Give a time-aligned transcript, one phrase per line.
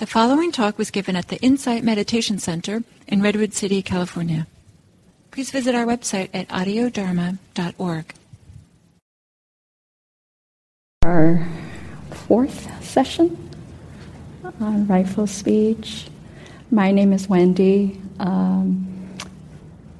[0.00, 4.46] The following talk was given at the Insight Meditation Center in Redwood City, California.
[5.30, 8.14] Please visit our website at audiodharma.org.
[11.02, 11.46] Our
[12.12, 13.50] fourth session
[14.58, 16.06] on rightful speech.
[16.70, 18.00] My name is Wendy.
[18.20, 18.86] Um,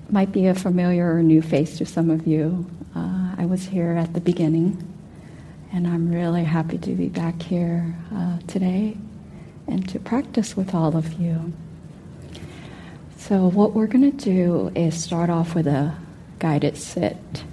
[0.09, 2.65] might be a familiar or new face to some of you.
[2.97, 4.83] Uh, I was here at the beginning,
[5.75, 8.97] and I'm really happy to be back here uh, today
[9.71, 11.53] and to practice with all of you.
[13.17, 15.95] So, what we're going to do is start off with a
[16.39, 17.45] guided sit.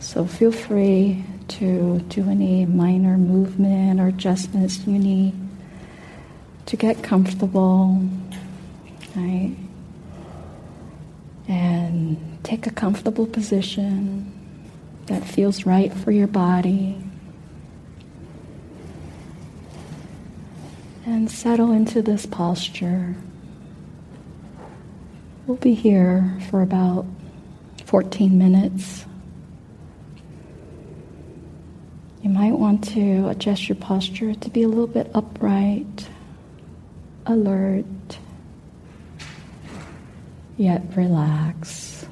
[0.00, 5.34] So, feel free to do any minor movement or adjustments you need
[6.66, 8.02] to get comfortable,
[9.14, 9.56] right?
[11.48, 14.32] And take a comfortable position
[15.06, 17.05] that feels right for your body.
[21.06, 23.14] And settle into this posture.
[25.46, 27.06] We'll be here for about
[27.84, 29.06] 14 minutes.
[32.22, 36.08] You might want to adjust your posture to be a little bit upright,
[37.24, 37.84] alert,
[40.56, 42.04] yet relax.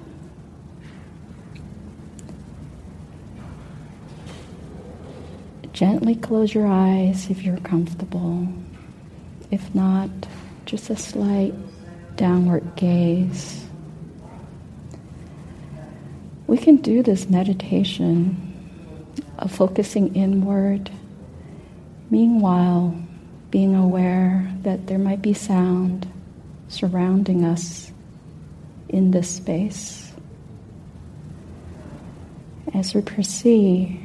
[5.72, 8.46] Gently close your eyes if you're comfortable.
[9.54, 10.10] If not,
[10.66, 11.54] just a slight
[12.16, 13.64] downward gaze.
[16.48, 18.82] We can do this meditation
[19.38, 20.90] of focusing inward,
[22.10, 23.00] meanwhile,
[23.52, 26.12] being aware that there might be sound
[26.66, 27.92] surrounding us
[28.88, 30.12] in this space.
[32.74, 34.00] As we proceed,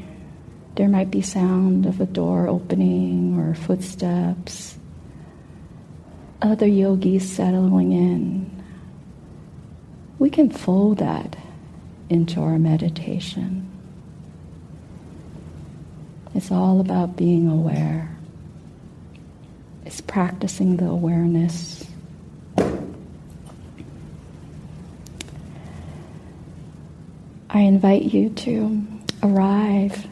[0.76, 4.79] there might be sound of a door opening or footsteps
[6.42, 8.64] other yogis settling in,
[10.20, 11.38] we can fold that
[12.10, 13.66] into our meditation.
[16.36, 18.16] It's all about being aware.
[19.86, 21.86] It's practicing the awareness.
[27.52, 28.88] I invite you to
[29.24, 30.08] arrive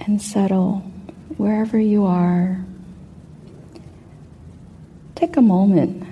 [0.00, 0.78] and settle
[1.36, 2.64] wherever you are
[5.18, 6.06] Take a moment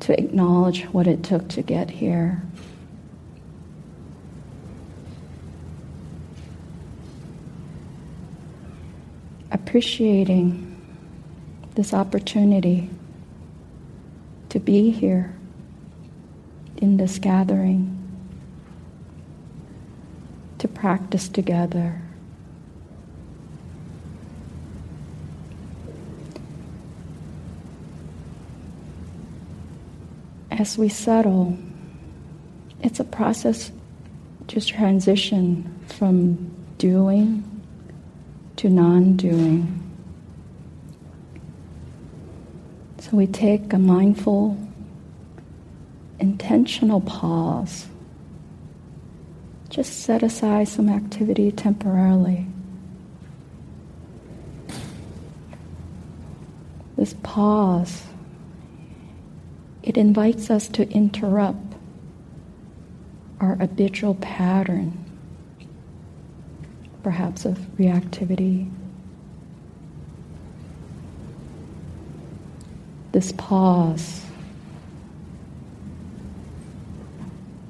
[0.00, 2.42] to acknowledge what it took to get here.
[9.50, 10.78] Appreciating
[11.74, 12.90] this opportunity
[14.50, 15.34] to be here
[16.76, 17.98] in this gathering,
[20.58, 22.02] to practice together.
[30.62, 31.58] As we settle,
[32.82, 33.72] it's a process
[34.46, 36.36] to transition from
[36.78, 37.42] doing
[38.54, 39.66] to non doing.
[43.00, 44.56] So we take a mindful,
[46.20, 47.88] intentional pause.
[49.68, 52.46] Just set aside some activity temporarily.
[56.96, 58.04] This pause
[59.82, 61.74] it invites us to interrupt
[63.40, 65.04] our habitual pattern,
[67.02, 68.70] perhaps of reactivity.
[73.10, 74.24] This pause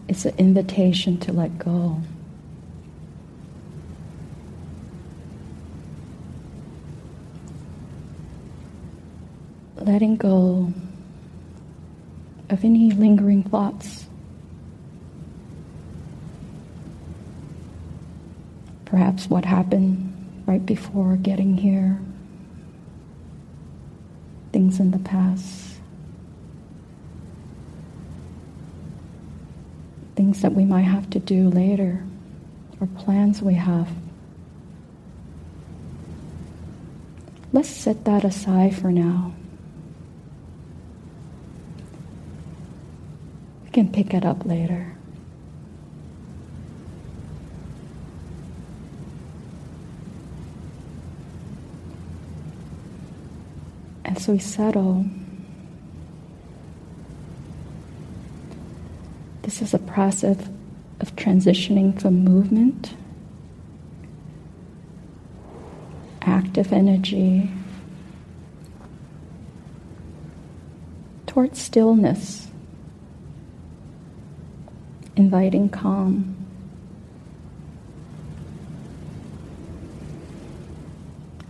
[0.09, 2.01] is an invitation to let go.
[9.77, 10.73] Letting go
[12.53, 14.07] of any lingering thoughts.
[18.85, 21.99] Perhaps what happened right before getting here,
[24.53, 25.77] things in the past,
[30.15, 32.05] things that we might have to do later,
[32.81, 33.89] or plans we have.
[37.55, 39.33] Let's set that aside for now.
[43.83, 44.95] Can pick it up later.
[54.05, 55.05] As we settle,
[59.43, 60.39] this is a process
[61.01, 62.95] of transitioning from movement,
[66.21, 67.51] active energy,
[71.27, 72.52] towards stillness,
[75.17, 76.37] inviting calm.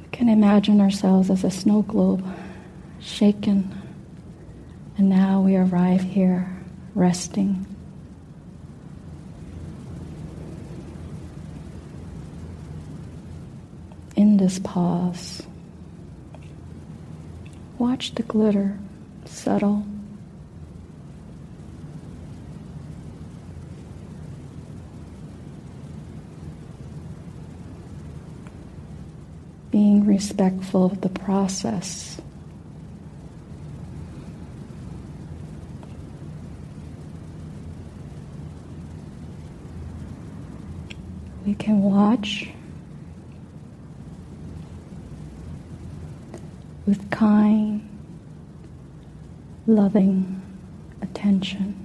[0.02, 2.24] We can imagine ourselves as a snow globe,
[3.00, 3.72] shaken,
[4.98, 6.50] and now we arrive here,
[6.94, 7.66] resting.
[14.14, 15.42] In this pause,
[17.78, 18.78] watch the glitter
[19.24, 19.84] settle.
[29.72, 32.20] Being respectful of the process.
[41.44, 42.50] We can watch
[46.86, 47.88] with kind,
[49.66, 50.42] loving
[51.00, 51.81] attention.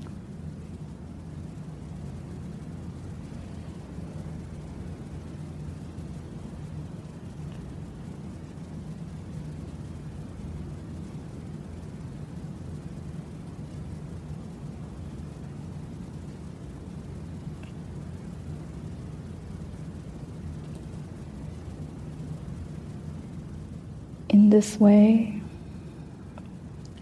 [24.47, 25.41] In this way,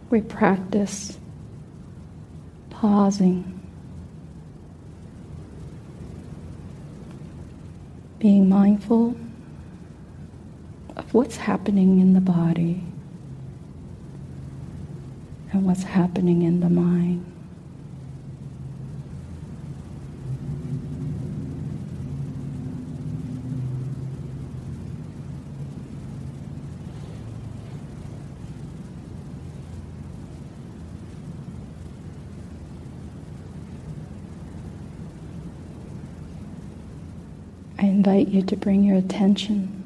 [0.10, 1.20] we practice
[2.72, 3.62] pausing,
[8.18, 9.16] being mindful
[10.98, 12.82] of what's happening in the body
[15.52, 17.32] and what's happening in the mind.
[37.86, 39.84] I invite you to bring your attention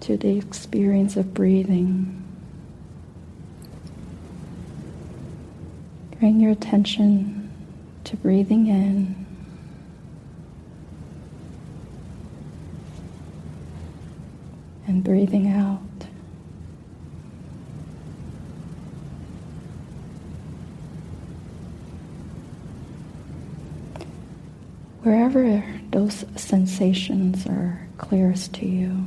[0.00, 2.24] to the experience of breathing.
[6.18, 7.50] Bring your attention
[8.04, 9.26] to breathing in.
[14.86, 15.82] And breathing out.
[25.02, 25.62] Wherever
[26.08, 29.04] those sensations are clearest to you,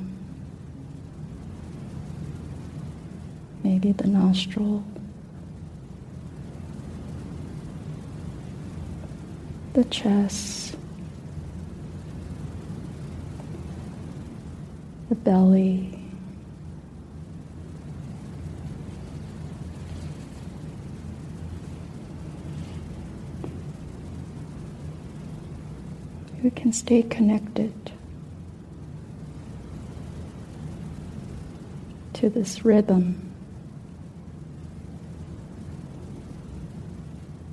[3.64, 4.84] maybe the nostril,
[9.74, 10.76] the chest,
[15.10, 15.98] the belly.
[26.44, 27.74] We can stay connected
[32.14, 33.32] to this rhythm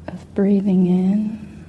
[0.09, 1.65] of breathing in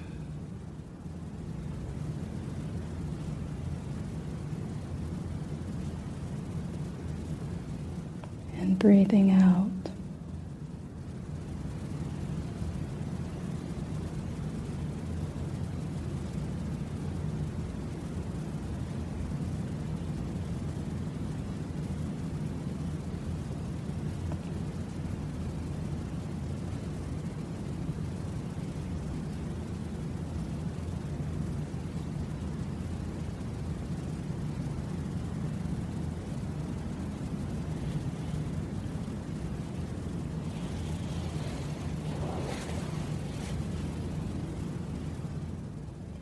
[8.57, 9.69] and breathing out.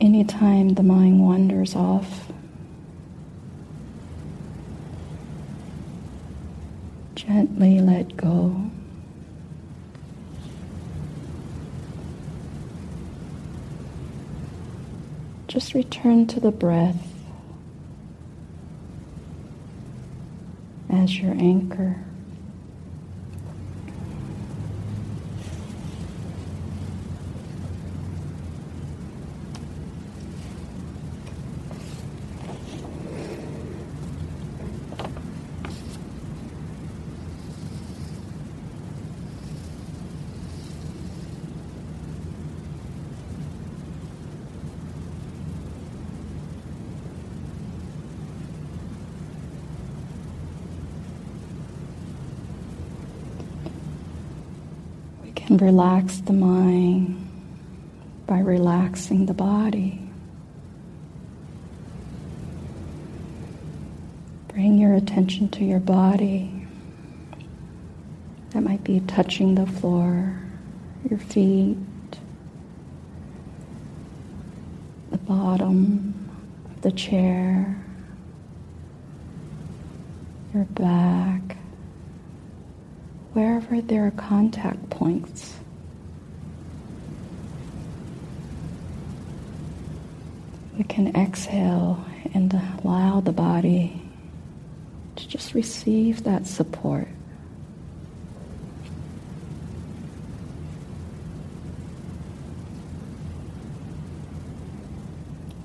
[0.08, 2.32] Anytime the mind wanders off,
[7.14, 8.70] gently let go.
[15.46, 17.12] Just return to the breath
[20.88, 22.02] as your anchor.
[55.60, 57.24] Relax the mind
[58.26, 60.08] by relaxing the body.
[64.48, 66.66] Bring your attention to your body.
[68.50, 70.40] That might be touching the floor,
[71.08, 71.76] your feet,
[75.10, 76.28] the bottom
[76.64, 77.76] of the chair,
[80.52, 81.56] your back,
[83.32, 84.10] wherever there are
[84.50, 85.54] contact points.
[90.78, 92.02] We can exhale
[92.32, 94.00] and allow the body
[95.16, 97.08] to just receive that support.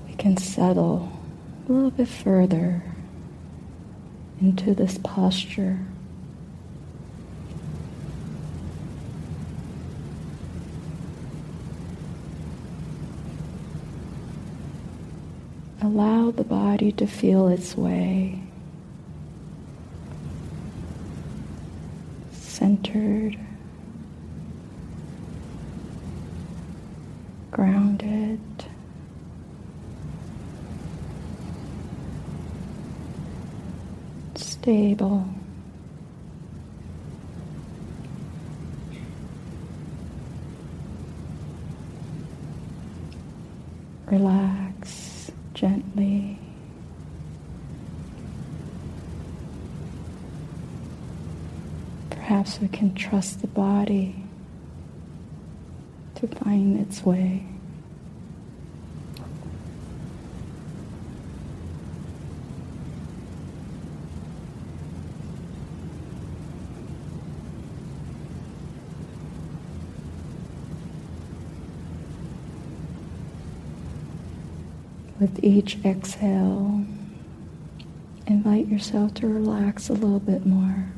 [0.08, 1.10] We can settle
[1.66, 2.82] a little bit further
[4.42, 5.78] into this posture.
[15.84, 18.40] Allow the body to feel its way.
[22.32, 23.38] Centered,
[27.50, 28.40] grounded.
[34.36, 35.28] Stable.
[44.06, 46.38] Relax gently.
[52.54, 54.14] Perhaps we can trust the body
[56.14, 57.44] to find its way.
[75.18, 76.84] With each exhale,
[78.28, 80.92] invite yourself to relax a little bit more.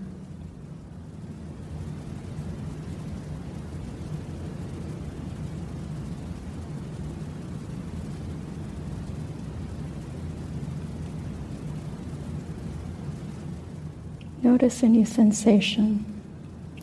[14.46, 16.04] Notice any sensation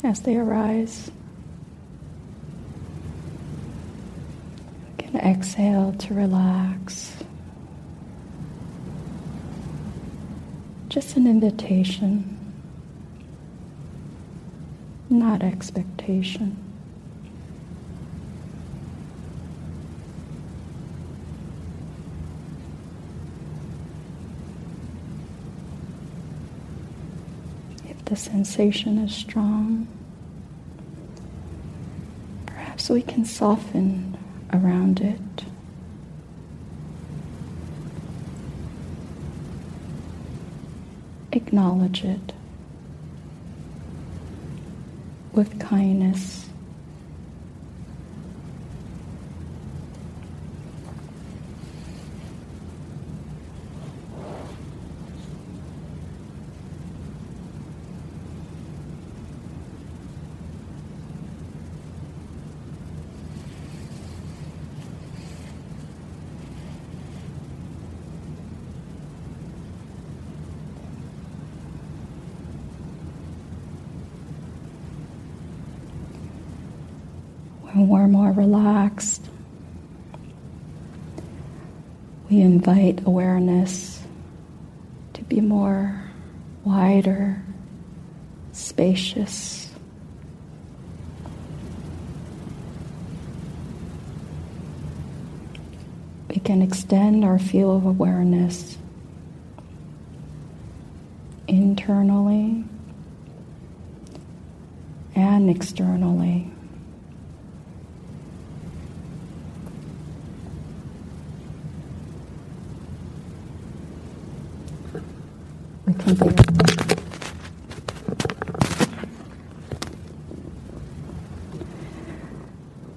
[0.03, 1.09] as they arise.
[4.97, 7.15] Can exhale to relax.
[10.89, 12.37] Just an invitation,
[15.09, 16.57] not expectation.
[27.85, 29.87] If the sensation is strong,
[32.45, 34.17] perhaps we can soften
[34.51, 35.19] around it.
[41.31, 42.33] Acknowledge it
[45.33, 46.41] with kindness.
[77.73, 79.27] When we're more relaxed,
[82.29, 84.01] we invite awareness
[85.11, 86.01] to be more
[86.63, 87.43] wider,
[88.53, 89.69] spacious.
[96.29, 98.77] We can extend our field of awareness
[101.49, 102.63] internally
[105.15, 106.52] and externally.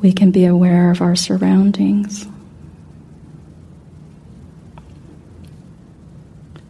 [0.00, 2.26] We can be aware of our surroundings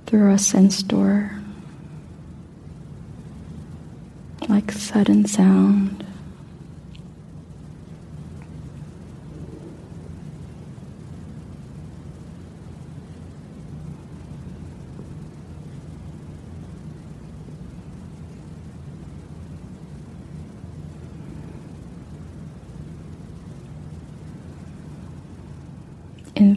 [0.07, 1.33] through a sense door,
[4.49, 5.96] like sudden sound.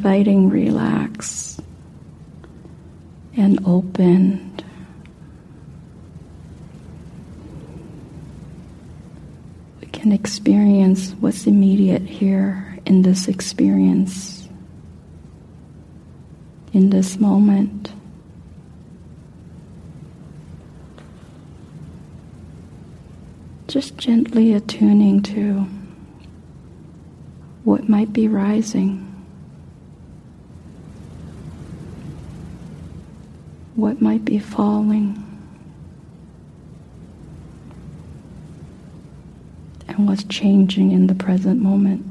[0.09, 1.61] Inviting relax
[3.37, 4.63] and opened.
[9.79, 14.49] We can experience what's immediate here in this experience,
[16.73, 17.91] in this moment.
[23.67, 25.67] Just gently attuning to
[27.63, 29.05] what might be rising.
[33.79, 35.25] What might be falling,
[39.87, 42.05] and what's changing in the present moment.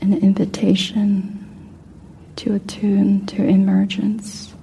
[0.00, 1.34] An invitation
[2.36, 4.54] to attune to emergence.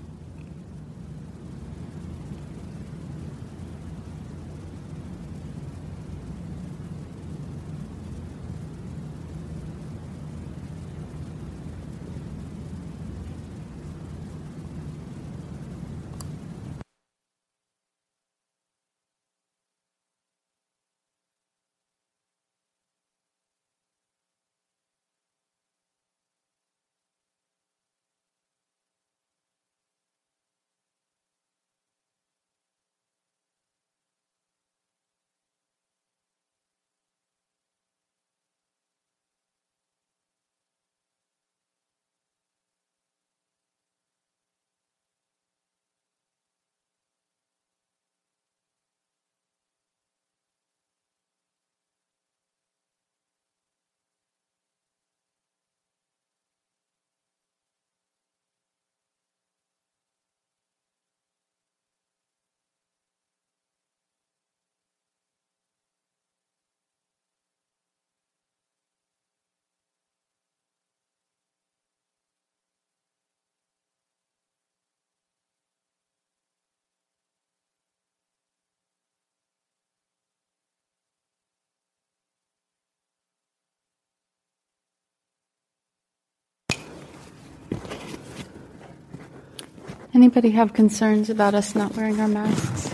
[90.15, 92.89] Anybody have concerns about us not wearing our masks?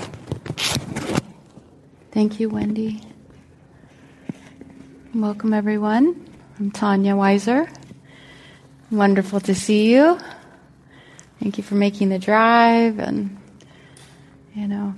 [2.10, 3.00] Thank you, Wendy.
[5.14, 6.28] Welcome, everyone.
[6.60, 7.70] I'm Tanya Wiser.
[8.90, 10.18] Wonderful to see you.
[11.40, 13.38] Thank you for making the drive and,
[14.56, 14.96] you know,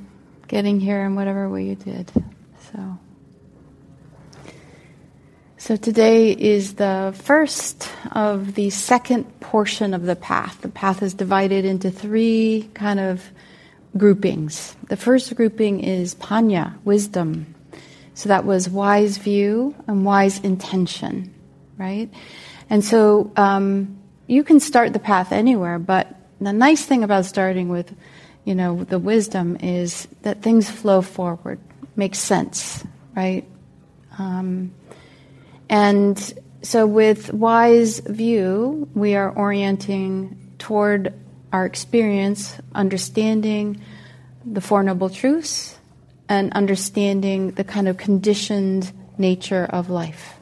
[0.48, 2.10] getting here in whatever way you did.
[2.72, 3.00] So.
[5.64, 10.60] So today is the first of the second portion of the path.
[10.60, 13.24] The path is divided into three kind of
[13.96, 14.76] groupings.
[14.90, 17.56] The first grouping is panya, wisdom.
[18.14, 21.34] So that was wise view and wise intention,
[21.78, 22.10] right?
[22.70, 27.70] And so um, you can start the path anywhere, but the nice thing about starting
[27.70, 27.96] with,
[28.44, 31.62] you know, the wisdom is that things flow forward,
[31.96, 32.84] make sense,
[33.16, 33.46] right?
[34.20, 34.74] Um,
[35.74, 41.12] and so, with wise view, we are orienting toward
[41.52, 43.82] our experience, understanding
[44.46, 45.76] the Four Noble Truths,
[46.30, 50.36] and understanding the kind of conditioned nature of life,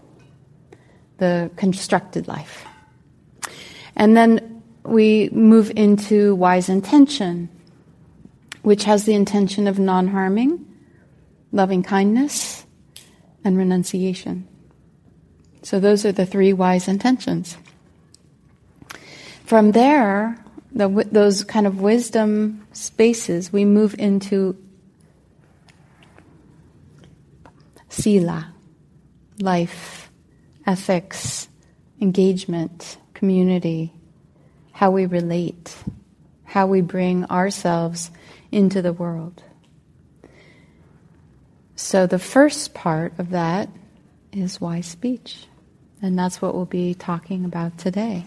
[1.18, 2.66] the constructed life.
[3.96, 7.48] And then we move into wise intention,
[8.64, 10.66] which has the intention of non harming,
[11.54, 12.66] loving kindness,
[13.46, 14.50] and renunciation.
[15.64, 17.58] So those are the three wise intentions.
[19.46, 24.58] From there, the, those kind of wisdom spaces, we move into
[27.90, 28.54] sila,
[29.40, 30.10] life,
[30.66, 31.50] ethics,
[32.00, 33.94] engagement, community,
[34.72, 35.76] how we relate,
[36.44, 38.10] how we bring ourselves
[38.52, 39.44] into the world.
[41.76, 43.70] So the first part of that
[44.32, 45.46] is wise speech.
[46.02, 48.26] And that's what we'll be talking about today.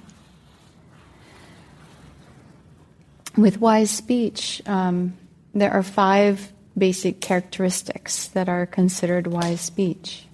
[3.36, 5.16] With wise speech, um,
[5.54, 10.26] there are five basic characteristics that are considered wise speech.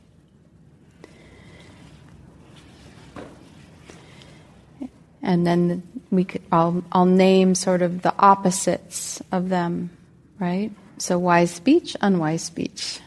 [5.22, 9.90] And then we could, I'll, I'll name sort of the opposites of them,
[10.38, 10.72] right?
[10.98, 13.00] So, wise speech, unwise speech.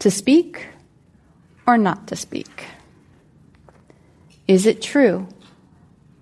[0.00, 0.66] To speak
[1.66, 2.66] or not to speak.
[4.48, 5.28] Is it true?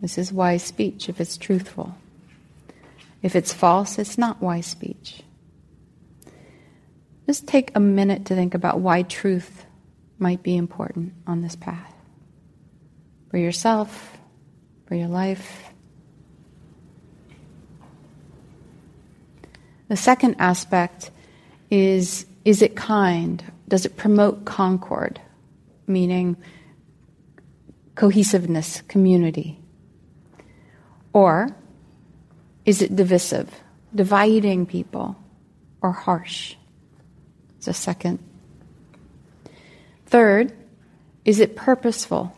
[0.00, 1.96] This is wise speech if it's truthful.
[3.22, 5.22] If it's false, it's not wise speech.
[7.26, 9.64] just take a minute to think about why truth
[10.18, 11.94] might be important on this path
[13.30, 14.18] for yourself,
[14.86, 15.64] for your life.
[19.88, 21.10] The second aspect
[21.70, 23.42] is is it kind?
[23.68, 25.20] Does it promote concord?
[25.86, 26.36] Meaning
[27.94, 29.58] cohesiveness, community?
[31.12, 31.54] Or
[32.64, 33.50] is it divisive,
[33.94, 35.16] dividing people,
[35.80, 36.56] or harsh?
[37.58, 38.18] It's a second.
[40.06, 40.52] Third,
[41.24, 42.36] is it purposeful?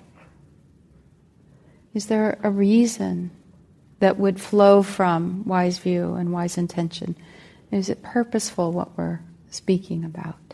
[1.95, 3.31] Is there a reason
[4.01, 7.17] that would flow from wise view and wise intention?
[7.71, 10.46] Is it purposeful what we're speaking about?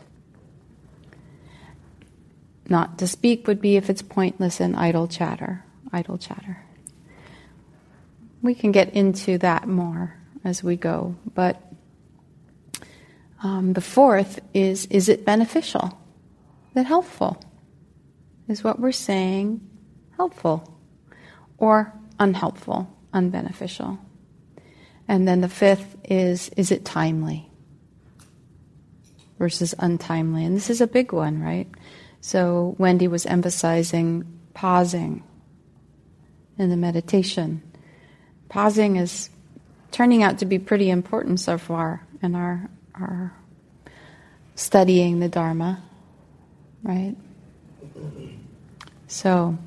[2.73, 6.57] Not to speak would be if it's pointless and idle chatter, idle chatter.
[8.41, 11.61] We can get into that more as we go, but
[13.43, 15.95] um, the fourth is is it beneficial?
[16.71, 17.39] Is it helpful?
[18.47, 19.61] Is what we're saying
[20.17, 20.75] helpful
[21.59, 23.99] or unhelpful, unbeneficial?
[25.07, 27.51] And then the fifth is is it timely
[29.37, 30.43] versus untimely?
[30.43, 31.67] And this is a big one, right?
[32.25, 35.23] So Wendy was emphasizing pausing
[36.57, 37.61] in the meditation.
[38.47, 39.29] Pausing is
[39.91, 43.33] turning out to be pretty important so far in our our
[44.55, 45.83] studying the Dharma,
[46.81, 47.17] right?
[49.07, 49.57] So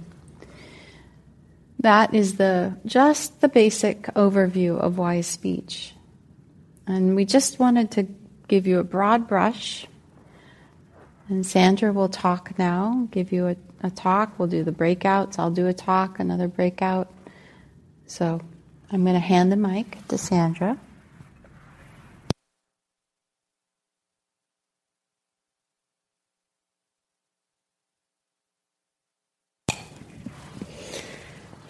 [1.81, 5.93] that is the just the basic overview of wise speech.
[6.87, 8.07] And we just wanted to
[8.49, 9.87] give you a broad brush
[11.29, 14.39] and Sandra will talk now, give you a, a talk.
[14.39, 15.39] We'll do the breakouts.
[15.39, 17.13] I'll do a talk, another breakout.
[18.07, 18.41] So
[18.93, 20.79] I'm going to hand the mic to Sandra.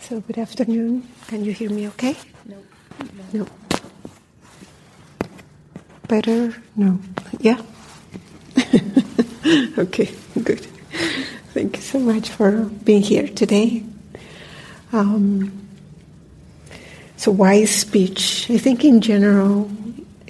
[0.00, 1.08] So, good afternoon.
[1.28, 2.16] Can you hear me okay?
[2.46, 2.58] No.
[3.32, 3.46] No.
[6.08, 6.54] Better?
[6.76, 7.00] No.
[7.40, 7.62] Yeah?
[9.78, 10.60] okay, good.
[11.54, 13.84] Thank you so much for being here today.
[14.92, 15.68] Um,
[17.16, 19.70] so, wise speech, I think in general,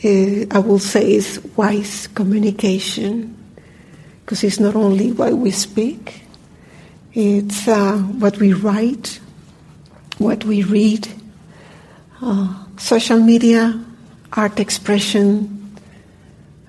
[0.05, 3.35] uh, I will say is wise communication,
[4.21, 6.23] because it's not only what we speak,
[7.15, 9.19] it's uh, what we write,
[10.19, 11.09] what we read,
[12.21, 13.83] uh, social media,
[14.35, 15.75] art expression.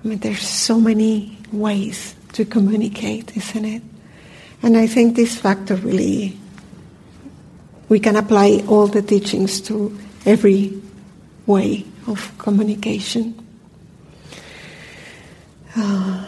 [0.02, 3.82] I mean, there's so many ways to communicate, isn't it?
[4.62, 6.36] And I think this factor really,
[7.88, 10.80] we can apply all the teachings to every
[11.46, 13.34] way of communication.
[15.76, 16.26] Uh,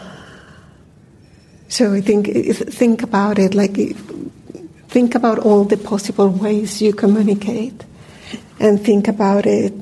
[1.69, 3.77] so I think think about it like
[4.89, 7.85] think about all the possible ways you communicate,
[8.59, 9.73] and think about it: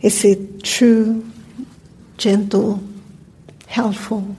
[0.00, 1.24] is it true,
[2.16, 2.82] gentle,
[3.66, 4.36] helpful?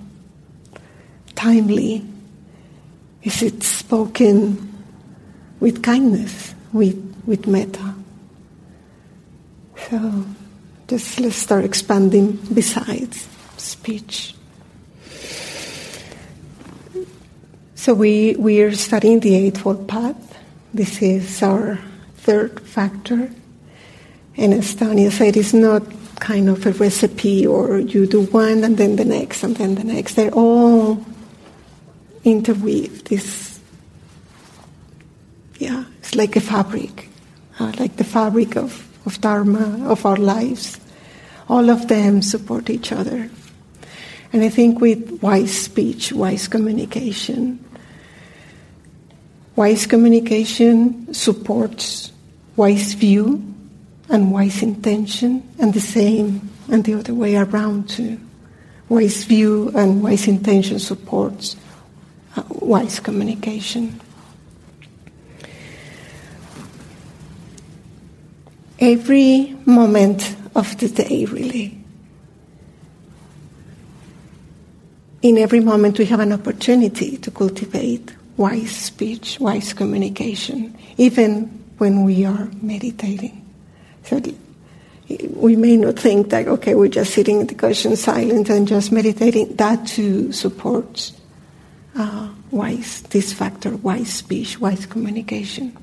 [1.35, 2.05] Timely?
[3.23, 4.83] Is it spoken
[5.59, 6.95] with kindness, with,
[7.25, 7.95] with metta?
[9.89, 10.25] So
[10.87, 14.35] just let's start expanding besides speech.
[17.75, 20.37] So we, we are studying the Eightfold Path.
[20.73, 21.79] This is our
[22.17, 23.29] third factor.
[24.37, 25.83] And as Tanya said, it's not
[26.19, 29.83] kind of a recipe or you do one and then the next and then the
[29.83, 30.15] next.
[30.15, 31.03] They're all
[32.25, 33.59] interweave this
[35.57, 37.09] yeah it's like a fabric
[37.59, 40.79] uh, like the fabric of, of dharma of our lives.
[41.47, 43.29] All of them support each other.
[44.33, 47.63] And i think with wise speech wise communication
[49.55, 52.11] wise communication supports
[52.57, 53.41] wise view
[54.09, 58.19] and wise intention and the same and the other way around too.
[58.89, 61.55] Wise view and wise intention supports
[62.35, 64.01] Uh, wise communication.
[68.77, 71.77] Every moment of the day, really.
[75.21, 81.45] In every moment, we have an opportunity to cultivate wise speech, wise communication, even
[81.77, 83.41] when we are meditating.
[84.03, 84.21] So
[85.07, 88.91] we may not think that, okay, we're just sitting in the cushion silent and just
[88.91, 89.55] meditating.
[89.55, 91.13] That too supports
[91.95, 95.75] uh, wise, this factor, wise speech, wise communication.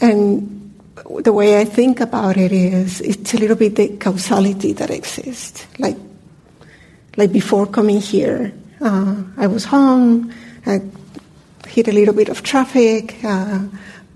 [0.00, 0.74] And
[1.20, 5.66] the way I think about it is it's a little bit the causality that exists.
[5.78, 5.96] Like,
[7.16, 10.32] like before coming here, uh, I was home,
[10.66, 10.80] I
[11.66, 13.60] hit a little bit of traffic, uh,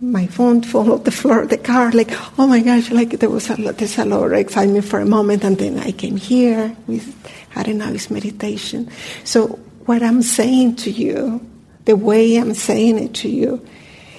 [0.01, 3.51] my phone followed the floor of the car, like, oh my gosh, like there was
[3.51, 6.77] a lot, there's a lot of excitement for a moment, and then I came here,
[6.87, 7.03] we
[7.51, 8.91] had a nice meditation.
[9.25, 11.45] So what I'm saying to you,
[11.85, 13.67] the way I'm saying it to you,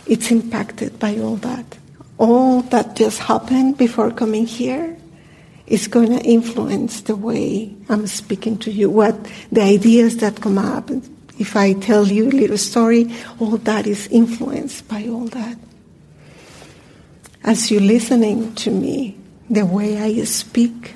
[0.06, 1.78] it's impacted by all that.
[2.18, 4.98] All that just happened before coming here
[5.65, 9.15] is going to influence the way I'm speaking to you, what
[9.50, 10.92] the ideas that come up.
[11.38, 15.58] If I tell you a little story, all that is influenced by all that
[17.43, 19.17] as you're listening to me,
[19.49, 20.95] the way I speak,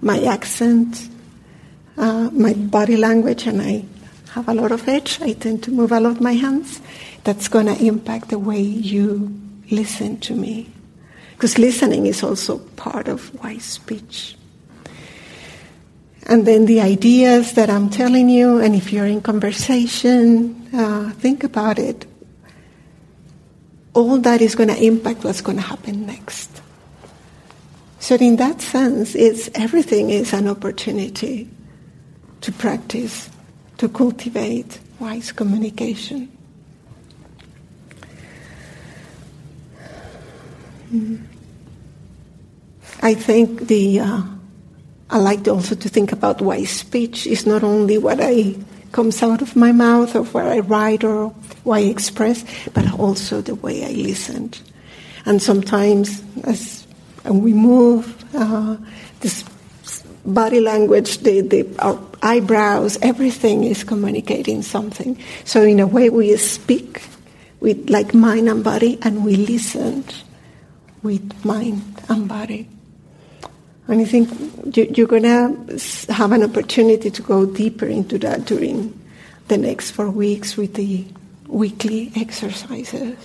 [0.00, 1.08] my accent,
[1.96, 3.84] uh, my body language, and I
[4.30, 5.20] have a lot of edge.
[5.20, 6.80] I tend to move a lot of my hands.
[7.24, 9.38] That's going to impact the way you
[9.70, 10.70] listen to me.
[11.32, 14.36] Because listening is also part of wise speech.
[16.26, 21.42] And then the ideas that I'm telling you, and if you're in conversation, uh, think
[21.42, 22.06] about it
[23.94, 26.62] all that is going to impact what's going to happen next.
[27.98, 31.48] So, in that sense, it's, everything is an opportunity
[32.40, 33.30] to practice,
[33.78, 36.26] to cultivate wise communication.
[40.88, 41.16] Hmm.
[43.00, 44.22] I think the uh,
[45.10, 48.56] I like also to think about wise speech is not only what I
[48.92, 51.28] comes out of my mouth of what I write or
[51.64, 54.52] what I express, but also the way I listen.
[55.24, 56.86] And sometimes as
[57.24, 58.76] we move, uh,
[59.20, 59.44] this
[60.24, 65.18] body language, the, the, our eyebrows, everything is communicating something.
[65.44, 67.02] So in a way we speak
[67.60, 70.04] with like mind and body and we listen
[71.02, 72.68] with mind and body.
[73.92, 74.30] And I think
[74.74, 78.98] you're going to have an opportunity to go deeper into that during
[79.48, 81.04] the next four weeks with the
[81.46, 83.18] weekly exercises.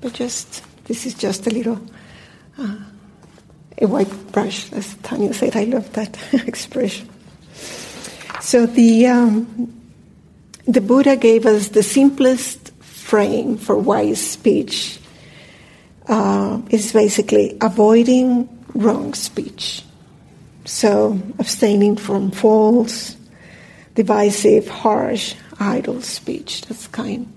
[0.00, 1.78] But just, this is just a little,
[2.56, 2.78] uh,
[3.82, 5.54] a white brush, as Tanya said.
[5.54, 6.16] I love that
[6.48, 7.10] expression.
[8.40, 9.78] So the, um,
[10.64, 15.00] the Buddha gave us the simplest frame for wise speech.
[16.06, 19.82] Uh, is basically avoiding wrong speech.
[20.68, 23.16] So, abstaining from false,
[23.94, 26.60] divisive, harsh, idle speech.
[26.68, 27.32] That's kind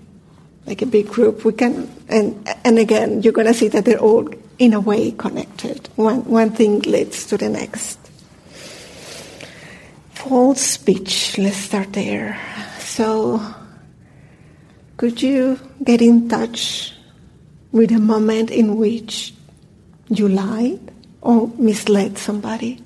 [0.66, 1.42] like a big group.
[1.42, 5.12] We can, and and again, you're going to see that they're all in a way
[5.12, 5.88] connected.
[5.96, 7.98] One one thing leads to the next.
[10.12, 11.38] False speech.
[11.38, 12.38] Let's start there.
[12.80, 13.40] So,
[14.98, 16.92] could you get in touch
[17.72, 19.32] with a moment in which
[20.10, 20.92] you lied
[21.22, 22.81] or misled somebody?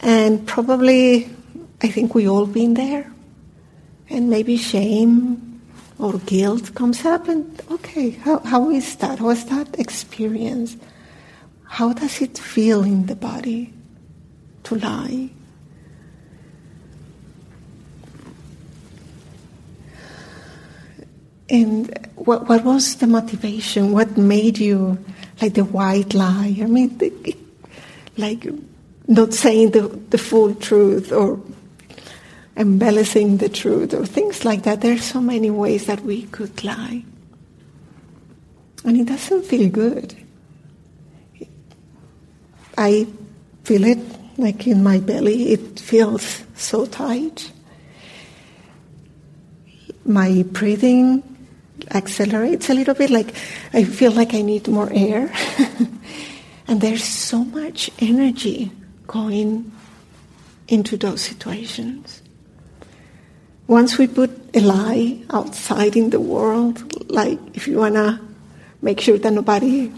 [0.00, 1.30] And probably,
[1.82, 3.12] I think we all been there.
[4.10, 5.60] And maybe shame
[5.98, 9.18] or guilt comes up and, okay, how, how is that?
[9.18, 10.76] How is that experience?
[11.64, 13.74] How does it feel in the body
[14.64, 15.30] to lie?
[21.50, 23.92] And what, what was the motivation?
[23.92, 24.98] What made you
[25.40, 26.56] like the white lie?
[26.60, 27.36] I mean, the,
[28.16, 28.46] like
[29.08, 31.40] not saying the, the full truth or
[32.56, 34.82] embellishing the truth or things like that.
[34.82, 37.04] There are so many ways that we could lie.
[38.84, 40.14] And it doesn't feel good.
[42.76, 43.08] I
[43.64, 43.98] feel it
[44.36, 47.50] like in my belly, it feels so tight.
[50.04, 51.22] My breathing
[51.90, 53.34] accelerates a little bit, like
[53.72, 55.32] I feel like I need more air.
[56.68, 58.70] and there's so much energy
[59.08, 59.72] going
[60.68, 62.22] into those situations.
[63.66, 68.20] Once we put a lie outside in the world, like if you want to
[68.80, 69.92] make sure that nobody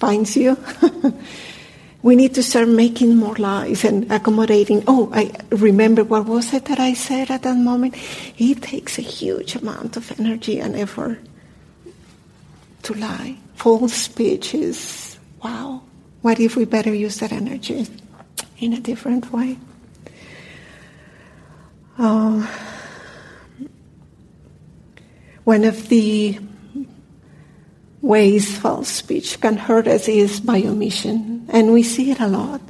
[0.00, 0.56] finds you,
[2.02, 4.82] we need to start making more lies and accommodating.
[4.86, 7.94] Oh, I remember what was it that I said at that moment?
[8.38, 11.20] It takes a huge amount of energy and effort
[12.82, 13.36] to lie.
[13.54, 15.82] False speech is, wow,
[16.22, 17.86] what if we better use that energy?
[18.60, 19.58] In a different way.
[21.98, 22.46] Uh,
[25.44, 26.38] one of the
[28.02, 32.60] ways false speech can hurt us is by omission, and we see it a lot,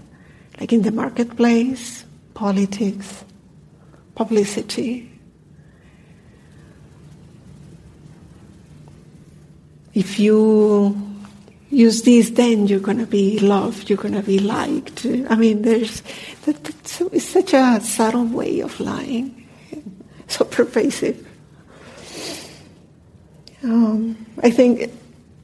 [0.59, 3.25] like in the marketplace, politics,
[4.15, 5.11] publicity.
[9.93, 11.10] If you
[11.71, 15.07] use this, then you're going to be loved, you're going to be liked.
[15.07, 16.03] I mean, there's
[16.45, 19.49] that, that's, it's such a subtle way of lying,
[20.27, 21.27] so pervasive.
[23.63, 24.91] Um, I think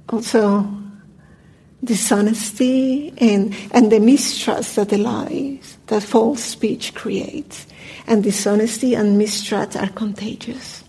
[0.08, 0.66] also
[1.84, 7.66] dishonesty and, and the mistrust that the lies, that false speech creates.
[8.06, 10.82] And dishonesty and mistrust are contagious.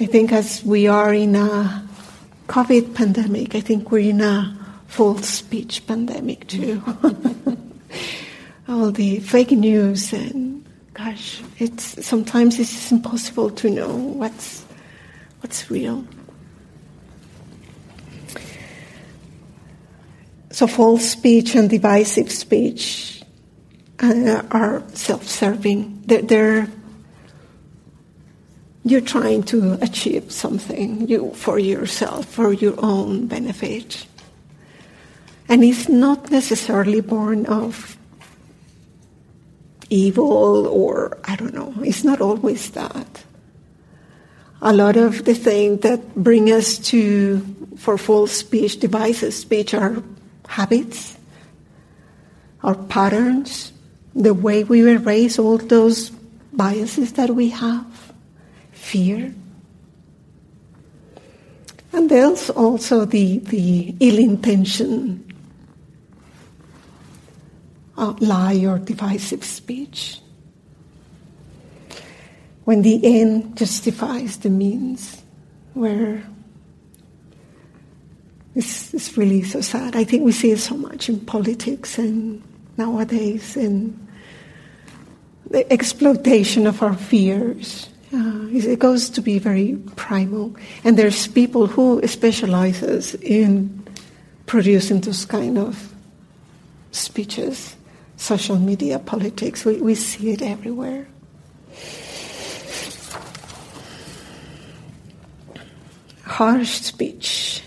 [0.00, 1.88] I think as we are in a
[2.48, 6.82] COVID pandemic, I think we're in a false speech pandemic too.
[8.68, 14.64] All the fake news and gosh, it's sometimes it's impossible to know what's
[15.40, 16.04] what's real.
[20.50, 23.22] So false speech and divisive speech
[24.00, 26.02] uh, are self-serving.
[26.04, 26.68] They're, they're,
[28.84, 34.06] you're trying to achieve something you, for yourself, for your own benefit.
[35.48, 37.96] And it's not necessarily born of
[39.90, 43.24] evil or, I don't know, it's not always that.
[44.62, 47.40] A lot of the things that bring us to,
[47.76, 50.02] for false speech, divisive speech, are
[50.48, 51.16] habits,
[52.62, 53.72] our patterns,
[54.14, 56.10] the way we were raised, all those
[56.52, 57.91] biases that we have,
[58.82, 59.32] fear.
[61.92, 65.24] And there's also the, the ill intention
[67.96, 70.18] uh, lie or divisive speech.
[72.64, 75.22] When the end justifies the means,
[75.74, 76.22] where
[78.54, 79.96] it's, it's really so sad.
[79.96, 82.42] I think we see it so much in politics and
[82.76, 84.08] nowadays in
[85.50, 87.91] the exploitation of our fears.
[88.12, 90.54] Uh, it goes to be very primal.
[90.84, 93.84] And there's people who specializes in
[94.46, 95.94] producing those kind of
[96.90, 97.74] speeches,
[98.16, 99.64] social media, politics.
[99.64, 101.06] We, we see it everywhere.
[106.24, 107.62] Harsh speech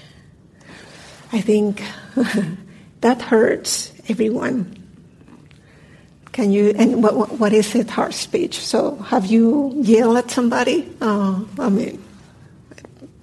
[1.36, 1.84] I think
[3.02, 4.85] that hurts everyone.
[6.36, 8.60] Can you, and what, what is it, harsh speech?
[8.60, 10.86] So have you yelled at somebody?
[11.00, 12.04] Uh, I mean,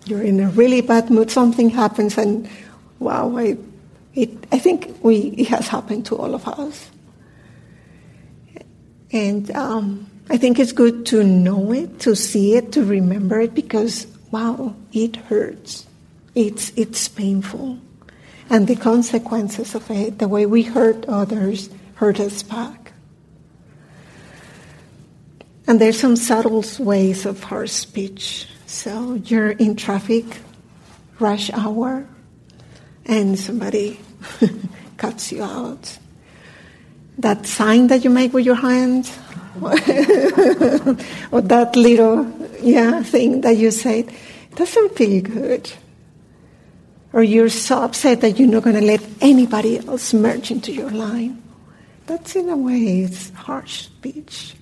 [0.07, 2.49] you're in a really bad mood, something happens and
[3.01, 3.59] wow, I,
[4.15, 6.89] it, I think we, it has happened to all of us.
[9.13, 13.55] And um, I think it's good to know it, to see it, to remember it,
[13.55, 15.87] because wow, it hurts.
[16.35, 17.79] It's, it's painful
[18.49, 22.82] and the consequences of it, the way we hurt others, hurt us back.
[25.67, 28.49] And there's some subtle ways of harsh speech.
[28.67, 30.25] So you're in traffic,
[31.19, 32.07] rush hour,
[33.07, 34.01] and somebody
[34.97, 35.99] cuts you out.
[37.19, 39.11] That sign that you make with your hand,
[39.63, 42.27] or that little
[42.61, 44.13] yeah thing that you said,
[44.55, 45.71] doesn't feel good
[47.13, 50.91] or you're so upset that you're not going to let anybody else merge into your
[50.91, 51.43] line.
[52.07, 54.55] That's in a way, it's harsh speech.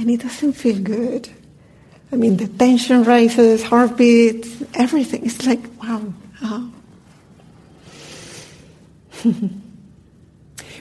[0.00, 1.28] And it doesn't feel good.
[2.10, 5.26] I mean, the tension rises, heartbeat, everything.
[5.26, 6.14] It's like, wow.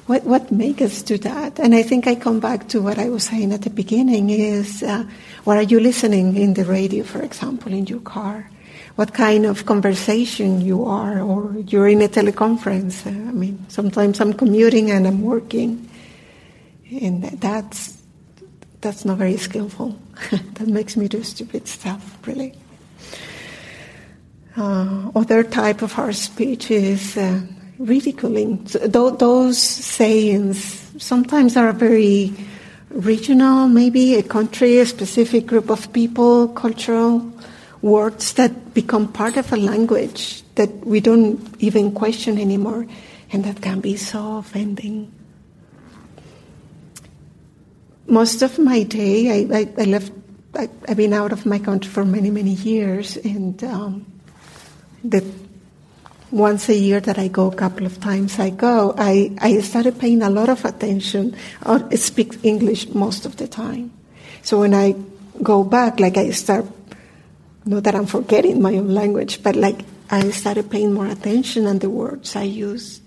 [0.06, 1.60] What, what makes us do that?
[1.60, 4.82] And I think I come back to what I was saying at the beginning is,
[4.82, 5.04] uh,
[5.44, 8.50] what are you listening in the radio, for example, in your car?
[8.96, 13.06] what kind of conversation you are, or you're in a teleconference.
[13.06, 15.90] Uh, I mean, sometimes I'm commuting and I'm working,
[16.92, 17.99] and that's
[18.82, 19.98] that's not very skillful.
[20.32, 22.54] that makes me do stupid stuff, really.
[24.56, 27.42] Uh, other type of harsh speech is uh,
[27.78, 28.68] ridiculing.
[28.68, 32.34] So th- those sayings sometimes are very
[32.90, 37.32] regional, maybe a country, a specific group of people, cultural
[37.82, 42.86] words that become part of a language that we don't even question anymore,
[43.32, 45.12] and that can be so offending.
[48.10, 50.12] Most of my day, I, I, I left,
[50.56, 54.06] I, have been out of my country for many, many years, and um,
[55.04, 55.24] the
[56.32, 60.00] once a year that I go, a couple of times I go, I, I started
[60.00, 61.36] paying a lot of attention.
[61.64, 63.92] I speak English most of the time.
[64.42, 64.96] So when I
[65.42, 66.66] go back, like I start
[67.66, 71.80] not that I'm forgetting my own language, but like I started paying more attention on
[71.80, 73.02] the words I use.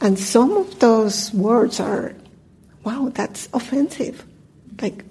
[0.00, 2.14] And some of those words are,
[2.84, 4.24] wow, that's offensive.
[4.80, 5.04] Like,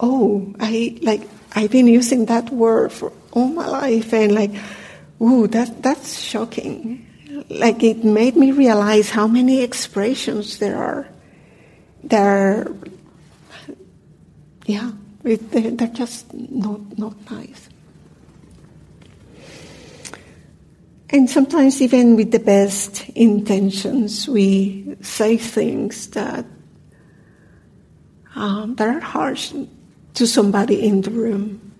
[0.00, 1.22] oh, I like
[1.54, 4.52] I've been using that word for all my life, and like,
[5.20, 7.06] ooh, that, that's shocking.
[7.48, 11.08] Like it made me realize how many expressions there are.
[12.04, 12.70] They're,
[14.66, 14.92] yeah,
[15.24, 17.68] it, they're, they're just not, not nice.
[21.10, 26.44] And sometimes, even with the best intentions, we say things that
[28.38, 29.52] um, that are harsh
[30.14, 31.72] to somebody in the room.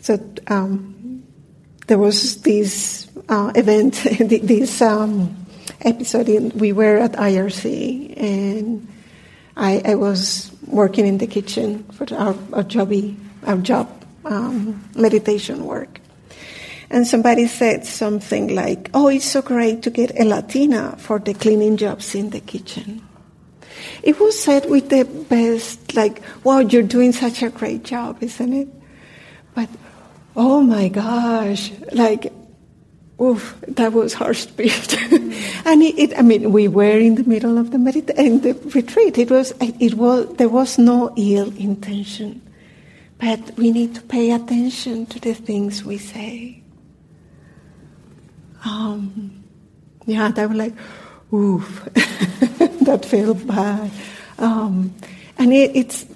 [0.00, 0.18] So
[0.48, 1.24] um,
[1.86, 5.46] there was this uh, event, this um,
[5.80, 6.28] episode.
[6.28, 8.86] In, we were at IRC, and
[9.56, 13.16] I, I, was working in the kitchen for our, our jobby,
[13.46, 13.88] our job
[14.26, 16.00] um, meditation work.
[16.94, 21.34] And somebody said something like, Oh, it's so great to get a Latina for the
[21.34, 23.04] cleaning jobs in the kitchen.
[24.04, 28.52] It was said with the best, like, wow, you're doing such a great job, isn't
[28.52, 28.68] it?
[29.56, 29.68] But,
[30.36, 32.32] oh my gosh, like,
[33.20, 34.94] oof, that was harsh speech.
[35.64, 38.52] and it, it, I mean, we were in the middle of the medit- in the
[38.72, 39.18] retreat.
[39.18, 42.40] It was, it was, there was no ill intention.
[43.18, 46.63] But we need to pay attention to the things we say.
[48.64, 49.44] Um,
[50.06, 50.74] yeah, they were like,
[51.32, 53.90] oof, that felt bad.
[54.38, 54.94] Um,
[55.38, 56.06] and it, it's,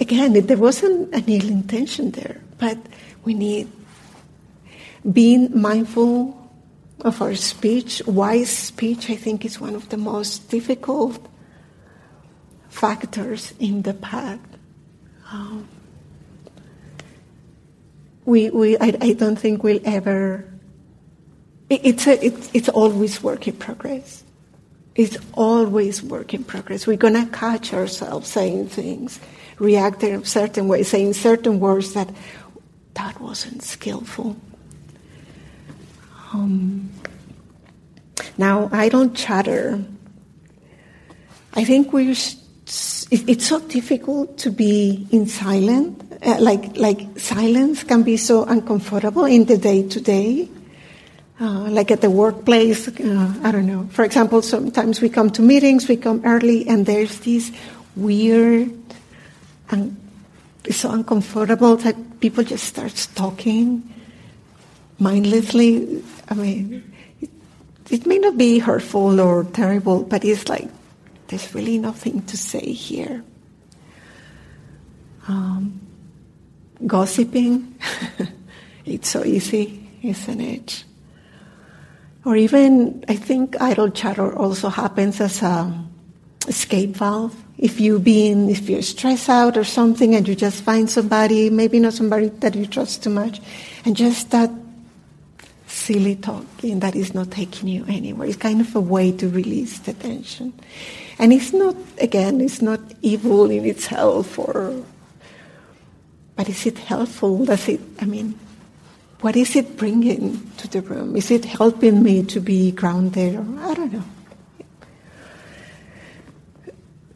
[0.00, 2.78] again, it, there wasn't an ill intention there, but
[3.24, 3.70] we need
[5.10, 6.40] being mindful
[7.00, 8.02] of our speech.
[8.06, 11.26] Wise speech, I think, is one of the most difficult
[12.68, 14.40] factors in the path.
[15.30, 15.68] Um,
[18.24, 20.50] we, we I, I don't think we'll ever.
[21.74, 24.22] It, it's a, it, it's always work in progress.
[24.94, 26.86] It's always work in progress.
[26.86, 29.18] We're gonna catch ourselves saying things,
[29.58, 32.08] reacting in certain way, saying certain words that
[32.94, 34.36] that wasn't skillful.
[36.32, 36.90] Um,
[38.38, 39.84] now I don't chatter.
[41.54, 42.14] I think we're.
[43.10, 46.04] It's so difficult to be in silence.
[46.24, 50.48] uh, like like silence can be so uncomfortable in the day to day.
[51.40, 53.88] Like at the workplace, uh, I don't know.
[53.90, 57.50] For example, sometimes we come to meetings, we come early, and there's this
[57.96, 58.72] weird
[59.70, 59.96] and
[60.64, 63.92] it's so uncomfortable that people just start talking
[64.98, 66.02] mindlessly.
[66.28, 67.30] I mean, it,
[67.90, 70.68] it may not be hurtful or terrible, but it's like
[71.28, 73.22] there's really nothing to say here.
[75.28, 75.80] Um,
[76.86, 77.78] gossiping.
[78.84, 80.84] it's so easy, isn't it?
[82.24, 85.72] Or even, I think idle chatter also happens as a
[86.48, 87.36] escape valve.
[87.58, 91.78] If you been, if you're stressed out or something, and you just find somebody, maybe
[91.78, 93.40] not somebody that you trust too much,
[93.84, 94.50] and just that
[95.66, 98.28] silly talking that is not taking you anywhere.
[98.28, 100.52] It's kind of a way to release the tension.
[101.18, 104.82] And it's not, again, it's not evil in itself or
[106.36, 107.44] but is it helpful?
[107.44, 108.38] Does it, I mean,
[109.24, 111.16] what is it bringing to the room?
[111.16, 113.36] Is it helping me to be grounded?
[113.36, 114.04] Or, I don't know.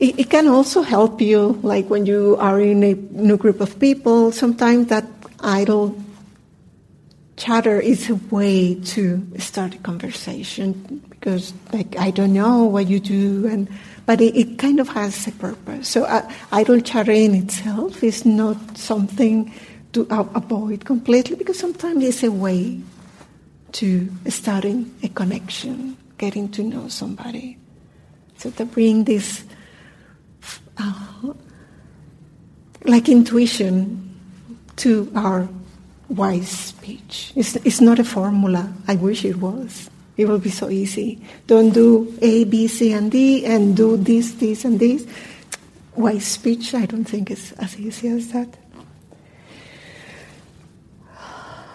[0.01, 3.79] It, it, can also help you, like when you are in a new group of
[3.79, 5.05] people, sometimes that
[5.41, 6.03] idle
[7.37, 13.01] chatter is a way to start a conversation because, like, I don't know what you
[13.01, 13.69] do, and
[14.07, 15.89] but it, it kind of has a purpose.
[15.89, 19.53] So uh, idle chatter in itself is not something
[19.93, 22.81] to avoid completely because sometimes it's a way
[23.73, 27.59] to starting a connection, getting to know somebody.
[28.37, 29.45] So to bring this
[30.79, 31.33] uh,
[32.85, 34.15] like intuition
[34.77, 35.49] to our
[36.09, 37.33] wise speech.
[37.37, 38.73] It's, it's not a formula.
[38.87, 39.91] I wish it was.
[40.17, 41.21] It will be so easy.
[41.47, 45.07] Don't do A, B, C, and D, and do this, this, and this.
[45.95, 46.75] Wise speech?
[46.75, 48.49] I don't think it's as easy as that.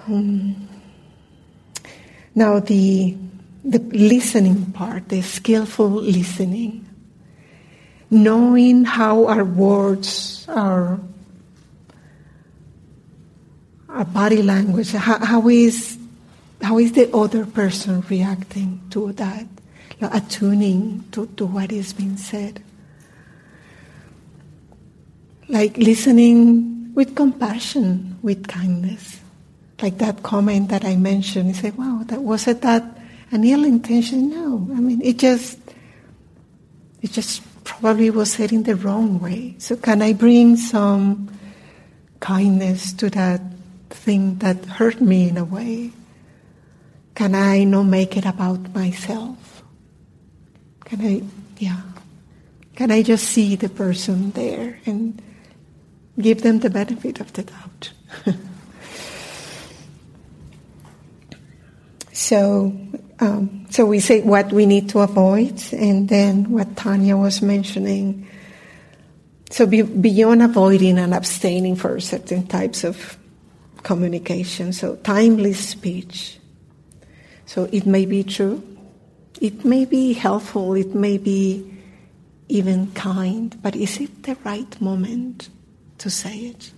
[0.07, 0.67] Um,
[2.35, 3.15] now, the,
[3.63, 6.85] the listening part, the skillful listening,
[8.09, 10.99] knowing how our words, our,
[13.89, 15.97] our body language, how, how is
[16.63, 19.45] how is the other person reacting to that?
[19.99, 22.63] Know, attuning to, to what is being said.
[25.49, 29.22] Like listening with compassion, with kindness.
[29.81, 31.49] Like that comment that I mentioned.
[31.49, 32.83] You say, wow, that was it that
[33.31, 34.29] an ill intention?
[34.29, 34.67] No.
[34.75, 35.59] I mean, it just,
[37.01, 39.55] it just probably was said in the wrong way.
[39.57, 41.29] So can I bring some
[42.19, 43.41] kindness to that
[43.89, 45.91] thing that hurt me in a way?
[47.15, 49.63] Can I not make it about myself?
[50.85, 51.23] Can I,
[51.57, 51.81] yeah.
[52.75, 55.21] Can I just see the person there and
[56.19, 57.93] give them the benefit of the doubt?
[62.13, 62.71] so,
[63.19, 68.27] um, so we say what we need to avoid, and then what Tanya was mentioning.
[69.49, 73.17] So, be, beyond avoiding and abstaining for certain types of
[73.81, 76.37] communication, so timely speech.
[77.47, 78.61] So, it may be true,
[79.41, 81.67] it may be helpful, it may be
[82.47, 85.49] even kind, but is it the right moment
[85.97, 86.71] to say it?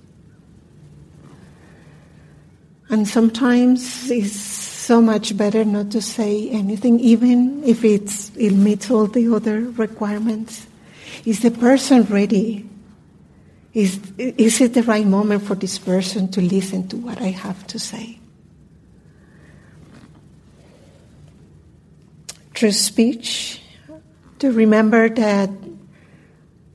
[2.88, 8.92] And sometimes it's so much better not to say anything, even if it's, it meets
[8.92, 10.68] all the other requirements.
[11.26, 12.70] Is the person ready?
[13.74, 17.66] Is, is it the right moment for this person to listen to what I have
[17.68, 18.20] to say?
[22.54, 23.62] True speech,
[24.38, 25.50] to remember that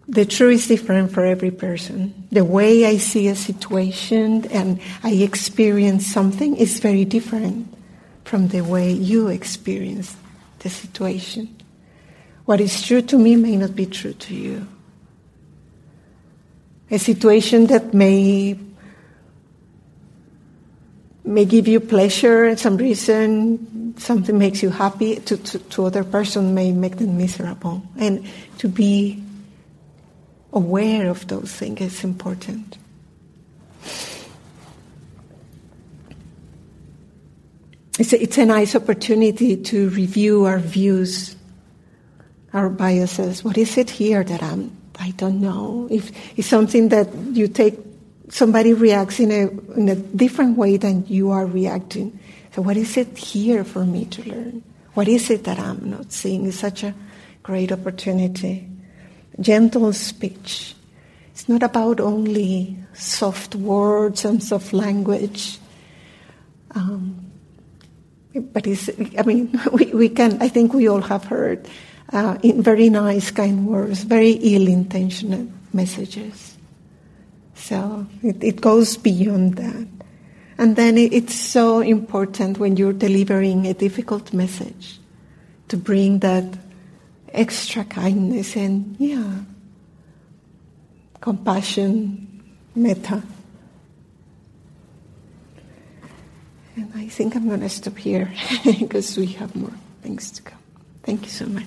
[0.08, 2.26] the truth is different for every person.
[2.32, 7.76] The way I see a situation and I experience something is very different
[8.24, 10.16] from the way you experience
[10.60, 11.56] the situation.
[12.44, 14.66] What is true to me may not be true to you.
[16.90, 18.58] A situation that may
[21.22, 26.02] may give you pleasure and some reason something makes you happy to, to, to other
[26.02, 28.26] person may make them miserable and
[28.58, 29.22] to be
[30.52, 32.79] aware of those things is important.
[38.00, 41.36] It's a, it's a nice opportunity to review our views,
[42.54, 43.44] our biases.
[43.44, 45.86] What is it here that I'm, I don't know?
[45.90, 47.78] If it's something that you take,
[48.30, 52.18] somebody reacts in a, in a different way than you are reacting.
[52.54, 54.62] So what is it here for me to learn?
[54.94, 56.46] What is it that I'm not seeing?
[56.46, 56.94] It's such a
[57.42, 58.66] great opportunity
[59.38, 60.74] gentle speech.
[61.32, 65.58] It's not about only soft words and soft language.
[66.74, 67.29] Um,
[68.34, 71.68] but it's, I mean, we, we can, I think we all have heard
[72.12, 76.56] uh, in very nice, kind words, very ill intentioned messages.
[77.54, 79.86] So it, it, goes beyond that.
[80.58, 84.98] And then it, it's so important when you're delivering a difficult message
[85.68, 86.58] to bring that
[87.32, 89.40] extra kindness and, yeah,
[91.20, 92.42] compassion,
[92.74, 93.22] metta.
[96.80, 98.32] And I think I'm going to stop here
[98.64, 99.72] because we have more
[100.02, 100.58] things to come.
[101.02, 101.66] Thank you so much.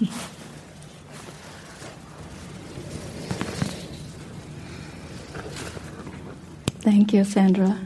[6.80, 7.76] Thank you, Sandra.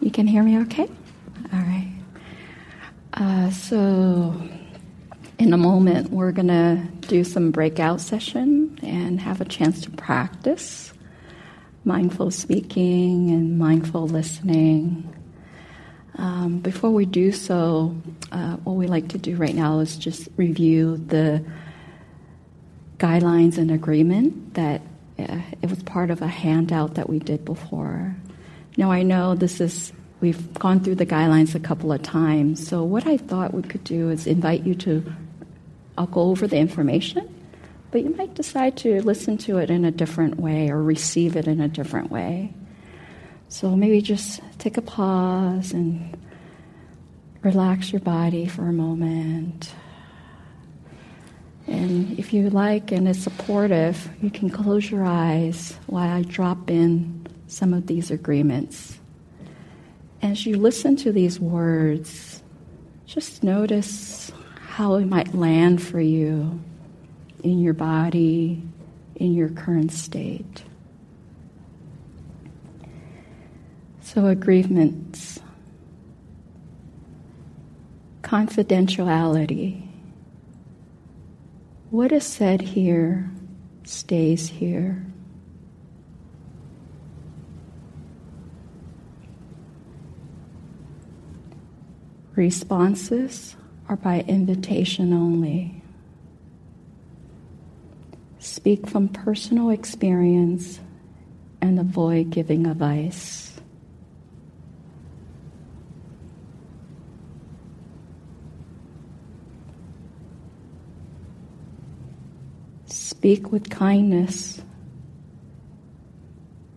[0.00, 0.88] You can hear me okay?
[1.52, 1.92] All right.
[3.14, 4.40] Uh, so,
[5.38, 9.90] in a moment, we're going to do some breakout session and have a chance to
[9.90, 10.92] practice
[11.84, 15.13] mindful speaking and mindful listening.
[16.16, 17.96] Um, before we do so,
[18.30, 21.44] uh, what we like to do right now is just review the
[22.98, 24.80] guidelines and agreement that
[25.18, 28.14] uh, it was part of a handout that we did before.
[28.76, 32.66] Now I know this is we've gone through the guidelines a couple of times.
[32.66, 35.12] So what I thought we could do is invite you to
[35.96, 37.32] I'll go over the information,
[37.90, 41.46] but you might decide to listen to it in a different way or receive it
[41.46, 42.52] in a different way.
[43.48, 46.16] So maybe just take a pause and
[47.42, 49.72] relax your body for a moment.
[51.66, 56.70] And if you like and it's supportive, you can close your eyes while I drop
[56.70, 58.98] in some of these agreements.
[60.22, 62.42] As you listen to these words,
[63.06, 66.60] just notice how it might land for you
[67.42, 68.62] in your body,
[69.16, 70.64] in your current state.
[74.04, 75.40] So, agreements,
[78.20, 79.88] confidentiality.
[81.90, 83.30] What is said here
[83.84, 85.06] stays here.
[92.36, 93.56] Responses
[93.88, 95.82] are by invitation only.
[98.38, 100.78] Speak from personal experience
[101.62, 103.53] and avoid giving advice.
[113.24, 114.60] Speak with kindness.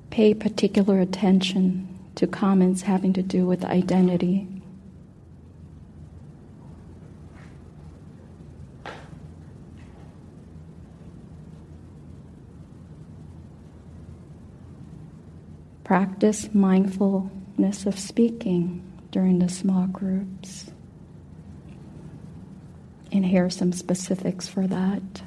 [0.09, 4.47] Pay particular attention to comments having to do with identity.
[15.83, 20.71] Practice mindfulness of speaking during the small groups.
[23.11, 25.23] And here are some specifics for that.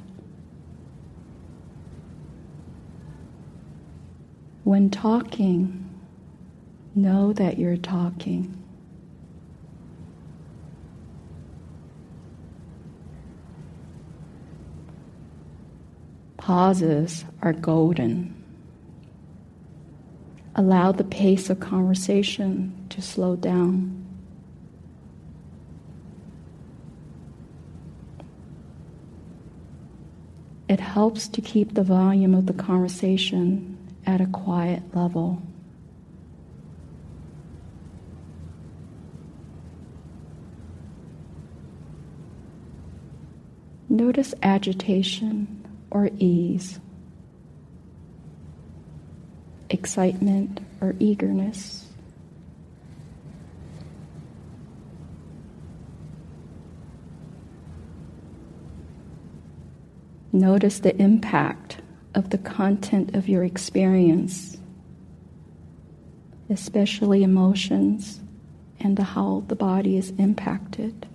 [4.71, 5.91] When talking,
[6.95, 8.57] know that you're talking.
[16.37, 18.45] Pauses are golden.
[20.55, 24.07] Allow the pace of conversation to slow down.
[30.69, 35.43] It helps to keep the volume of the conversation at a quiet level.
[43.89, 46.79] Notice agitation or ease,
[49.69, 51.87] excitement or eagerness.
[60.33, 61.79] Notice the impact
[62.15, 64.59] of the content of your experience,
[66.49, 68.21] especially emotions
[68.81, 71.07] and how the body is impacted.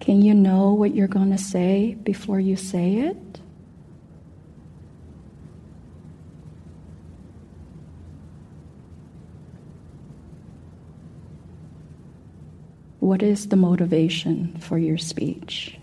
[0.00, 3.40] Can you know what you're going to say before you say it?
[13.04, 15.78] What is the motivation for your speech?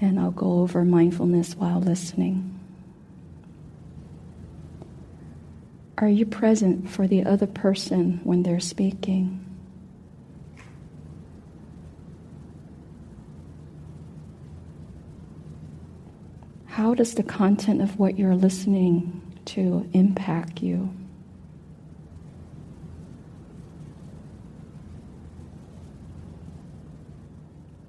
[0.00, 2.58] And I'll go over mindfulness while listening.
[5.98, 9.44] Are you present for the other person when they're speaking?
[16.64, 20.94] How does the content of what you're listening to impact you.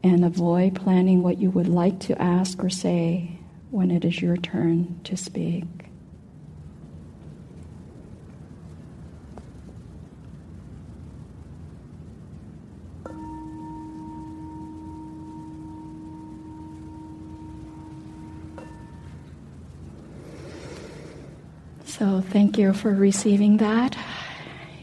[0.04, 3.38] And avoid planning what you would like to ask or say
[3.70, 5.81] when it is your turn to speak.
[22.02, 23.96] So, thank you for receiving that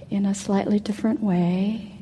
[0.08, 1.98] in a slightly different way.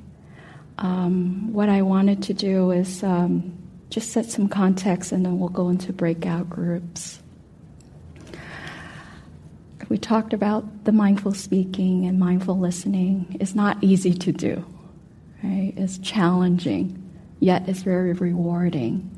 [0.77, 3.57] Um, what I wanted to do is um,
[3.89, 7.23] just set some context and then we'll go into breakout groups.
[9.89, 13.39] We talked about the mindful speaking and mindful listening.
[13.41, 14.67] It's not easy to do,
[15.43, 15.73] right?
[15.79, 17.11] It's challenging,
[17.41, 19.16] yet it's very rewarding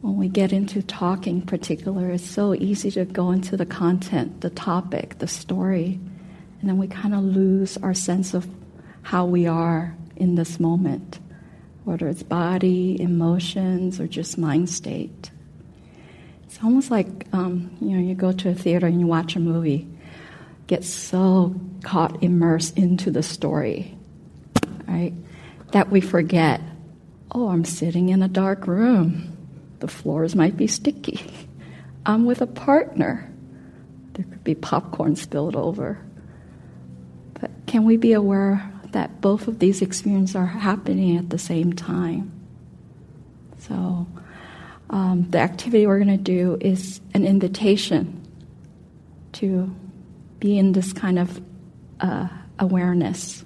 [0.00, 4.50] when we get into talking particular it's so easy to go into the content the
[4.50, 6.00] topic the story
[6.60, 8.46] and then we kind of lose our sense of
[9.02, 11.18] how we are in this moment
[11.88, 15.30] whether it's body emotions or just mind state.
[16.44, 19.40] It's almost like um, you know you go to a theater and you watch a
[19.40, 19.88] movie
[20.66, 23.96] get so caught immersed into the story
[24.86, 25.14] right
[25.72, 26.60] that we forget
[27.32, 29.37] oh i'm sitting in a dark room
[29.80, 31.20] the floors might be sticky.
[32.06, 33.30] I'm with a partner.
[34.14, 35.98] There could be popcorn spilled over.
[37.40, 41.72] But can we be aware that both of these experiences are happening at the same
[41.72, 42.32] time?
[43.58, 44.06] So,
[44.90, 48.26] um, the activity we're going to do is an invitation
[49.32, 49.74] to
[50.40, 51.42] be in this kind of
[52.00, 53.44] uh, awareness.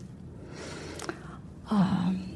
[1.70, 2.31] Um,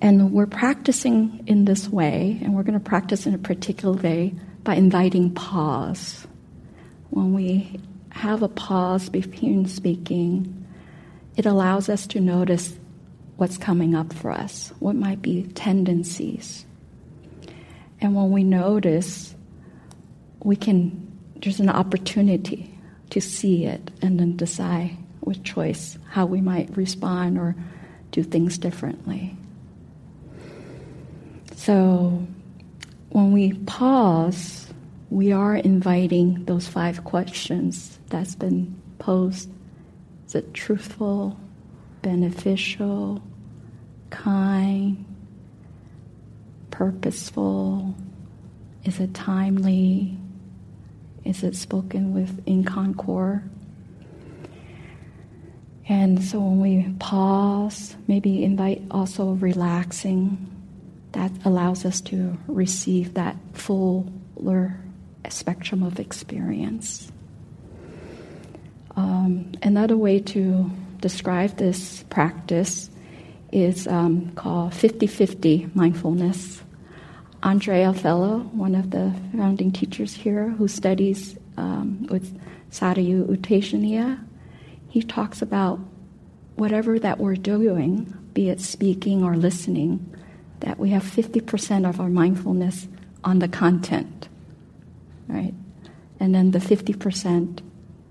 [0.00, 4.34] and we're practicing in this way, and we're going to practice in a particular way
[4.62, 6.26] by inviting pause.
[7.10, 7.80] When we
[8.10, 10.66] have a pause between speaking,
[11.36, 12.74] it allows us to notice
[13.36, 16.66] what's coming up for us, what might be tendencies.
[18.00, 19.34] And when we notice,
[20.42, 22.78] we can, there's an opportunity
[23.10, 27.54] to see it and then decide with choice how we might respond or
[28.10, 29.36] do things differently.
[31.66, 32.24] So
[33.08, 34.72] when we pause,
[35.10, 39.50] we are inviting those five questions that's been posed.
[40.28, 41.36] Is it truthful,
[42.02, 43.20] beneficial,
[44.10, 45.04] kind,
[46.70, 47.96] purposeful?
[48.84, 50.16] Is it timely?
[51.24, 53.42] Is it spoken with in concord?
[55.88, 60.52] And so when we pause, maybe invite also relaxing,
[61.16, 64.78] that allows us to receive that fuller
[65.30, 67.10] spectrum of experience.
[68.96, 72.90] Um, another way to describe this practice
[73.50, 76.62] is um, called 50 50 mindfulness.
[77.42, 82.38] Andrea Fella, one of the founding teachers here who studies um, with
[82.70, 84.22] Sayadaw U Tejaniya,
[84.90, 85.80] he talks about
[86.56, 90.15] whatever that we're doing, be it speaking or listening,
[90.60, 92.88] that we have 50% of our mindfulness
[93.24, 94.28] on the content,
[95.28, 95.54] right?
[96.18, 97.60] And then the 50%,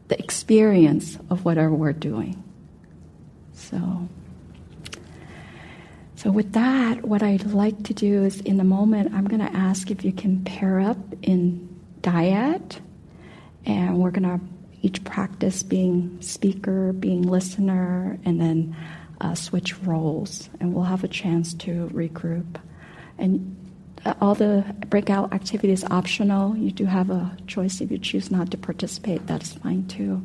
[0.08, 2.44] the experience of whatever we're doing.
[3.54, 4.08] So,
[6.16, 9.56] so with that, what I'd like to do is in a moment, I'm going to
[9.56, 11.68] ask if you can pair up in
[12.02, 12.80] dyad,
[13.66, 14.46] and we're going to
[14.82, 18.76] each practice being speaker, being listener, and then
[19.22, 22.60] uh, switch roles, and we'll have a chance to regroup.
[23.18, 23.56] And
[24.06, 26.56] uh, all the breakout activity is optional.
[26.58, 30.22] You do have a choice if you choose not to participate, that's fine too.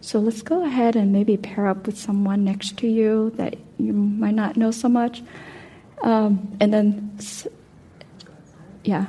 [0.00, 3.92] So let's go ahead and maybe pair up with someone next to you that you
[3.92, 5.22] might not know so much.
[6.02, 7.18] Um, and then,
[8.84, 9.06] yeah.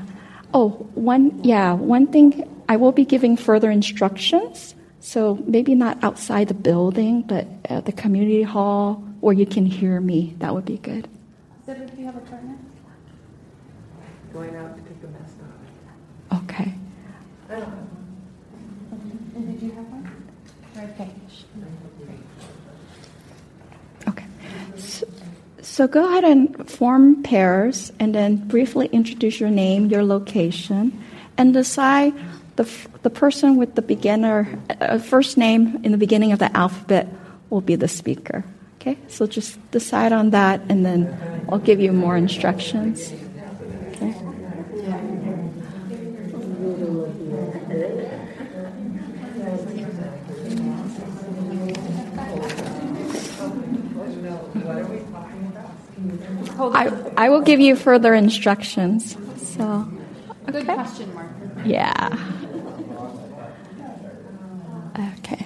[0.53, 6.47] Oh, one, yeah, one thing, I will be giving further instructions so maybe not outside
[6.47, 10.35] the building, but at the community hall where you can hear me.
[10.39, 11.07] That would be good.
[11.65, 12.57] do you have a partner?
[14.33, 15.35] Going out to take the mask
[16.31, 16.43] off.
[16.43, 16.73] Okay.
[17.49, 19.31] I don't have one.
[19.35, 20.11] And did you have one?
[20.77, 21.09] Okay.
[24.07, 24.25] Okay.
[24.77, 25.07] So,
[25.61, 30.99] so go ahead and form pairs and then briefly introduce your name, your location,
[31.37, 32.13] and decide
[32.55, 32.69] the,
[33.03, 37.07] the person with the beginner uh, first name in the beginning of the alphabet
[37.49, 38.43] will be the speaker.
[38.81, 41.05] Okay, so just decide on that, and then
[41.47, 43.13] I'll give you more instructions.
[43.93, 44.15] Okay.
[56.57, 59.15] I, I will give you further instructions.
[59.37, 59.87] So,
[60.49, 60.53] okay.
[60.53, 61.29] Good question, Mark.
[61.63, 62.17] Yeah.
[65.19, 65.45] Okay.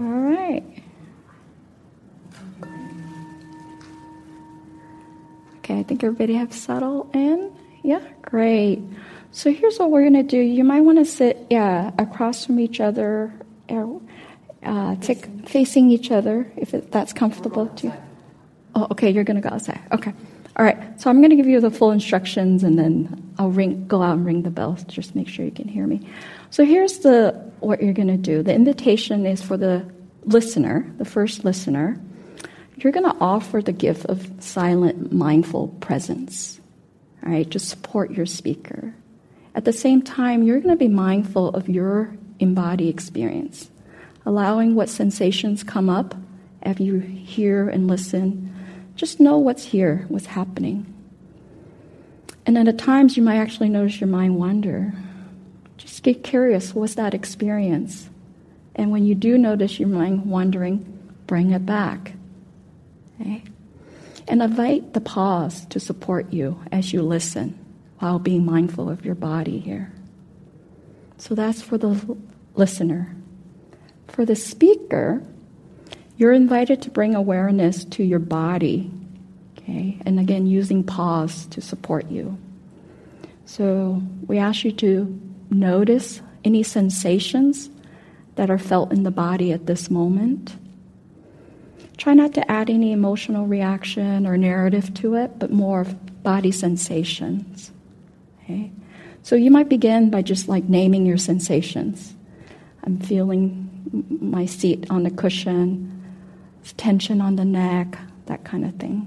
[0.00, 0.64] All right.
[5.64, 7.50] Okay, I think everybody have settled in.
[7.82, 8.82] Yeah, great.
[9.32, 10.36] So here's what we're going to do.
[10.36, 13.32] You might want to sit, yeah, across from each other,
[13.70, 17.94] uh, take, facing each other if it, that's comfortable to you.
[18.74, 19.80] Oh, okay, you're going to go outside.
[19.90, 20.12] Okay.
[20.56, 23.86] All right, so I'm going to give you the full instructions and then I'll ring,
[23.86, 24.76] go out and ring the bell.
[24.86, 26.06] Just make sure you can hear me.
[26.50, 28.42] So here's the what you're going to do.
[28.42, 29.90] The invitation is for the
[30.24, 31.98] listener, the first listener.
[32.84, 36.60] You're going to offer the gift of silent, mindful presence.
[37.24, 38.94] All right, to support your speaker.
[39.54, 43.70] At the same time, you're going to be mindful of your embodied experience,
[44.26, 46.14] allowing what sensations come up
[46.62, 48.54] as you hear and listen
[48.96, 50.86] just know what's here, what's happening.
[52.46, 54.92] And then at times you might actually notice your mind wander.
[55.78, 58.08] Just get curious what's that experience?
[58.76, 62.12] And when you do notice your mind wandering, bring it back.
[63.20, 63.42] Okay?
[64.26, 67.58] And invite the pause to support you as you listen
[67.98, 69.92] while being mindful of your body here.
[71.18, 72.16] So that's for the
[72.54, 73.14] listener.
[74.08, 75.22] For the speaker,
[76.16, 78.90] you're invited to bring awareness to your body,
[79.58, 79.98] okay?
[80.06, 82.38] And again, using pause to support you.
[83.46, 87.70] So we ask you to notice any sensations
[88.36, 90.56] that are felt in the body at this moment.
[91.96, 96.50] Try not to add any emotional reaction or narrative to it, but more of body
[96.50, 97.70] sensations.
[98.42, 98.70] Okay?
[99.22, 102.14] So you might begin by just like naming your sensations.
[102.82, 103.70] I'm feeling
[104.20, 105.94] my seat on the cushion
[106.72, 109.06] tension on the neck, that kind of thing.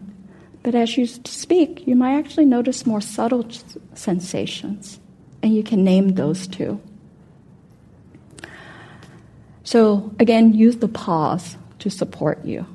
[0.64, 3.48] But as you speak, you might actually notice more subtle
[3.94, 5.00] sensations,
[5.42, 6.80] and you can name those too.
[9.64, 12.66] So, again, use the pause to support you.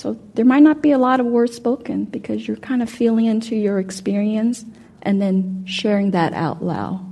[0.00, 3.26] So, there might not be a lot of words spoken because you're kind of feeling
[3.26, 4.64] into your experience
[5.02, 7.04] and then sharing that out loud.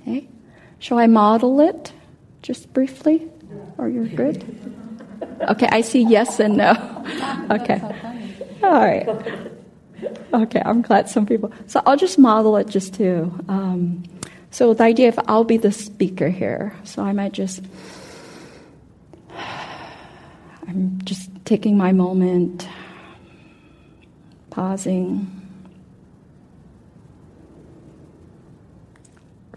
[0.00, 0.26] Okay?
[0.80, 1.92] Shall I model it
[2.42, 3.30] just briefly?
[3.78, 4.42] Or you're good?
[5.48, 6.74] Okay, I see yes and no.
[7.52, 7.80] Okay.
[8.64, 9.08] All right.
[10.34, 11.52] Okay, I'm glad some people.
[11.68, 13.32] So I'll just model it just to.
[13.46, 14.02] Um,
[14.50, 17.62] so the idea if I'll be the speaker here, so I might just.
[20.66, 22.68] I'm just taking my moment,
[24.50, 25.30] pausing.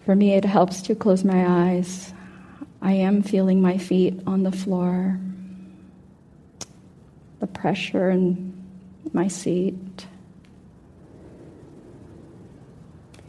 [0.05, 2.13] For me, it helps to close my eyes.
[2.79, 5.19] I am feeling my feet on the floor,
[7.39, 8.55] the pressure in
[9.11, 10.05] my seat.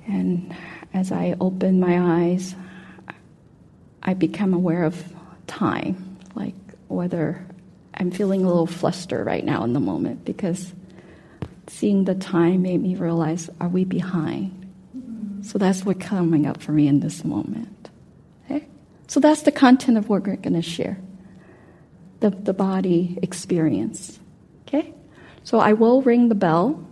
[0.07, 0.55] And
[0.93, 2.55] as I open my eyes,
[4.03, 5.03] I become aware of
[5.47, 6.55] time, like
[6.89, 7.47] whether
[8.01, 10.72] I'm feeling a little flustered right now in the moment because
[11.68, 14.57] seeing the time made me realize are we behind?
[15.42, 17.90] So that's what's coming up for me in this moment.
[18.46, 18.66] Okay?
[19.07, 20.98] So that's the content of what we're going to share
[22.20, 24.18] the, the body experience.
[24.66, 24.94] Okay?
[25.44, 26.86] So I will ring the bell